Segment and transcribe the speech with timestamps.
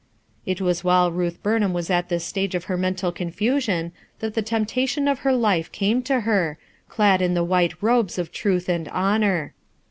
[0.47, 4.41] It was while Ruth Burnham was at this stago of her mental confusion that the
[4.41, 6.57] temptation of her life came to her,
[6.89, 9.53] clad in the white robes of truth and honor.